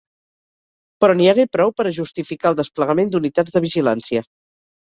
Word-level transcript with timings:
Però 1.03 1.15
n’hi 1.19 1.27
hagué 1.33 1.45
prou 1.57 1.73
per 1.81 1.87
a 1.89 1.93
justificar 1.99 2.49
el 2.53 2.57
desplegament 2.63 3.13
d’unitats 3.13 3.57
de 3.59 3.63
vigilància. 3.67 4.29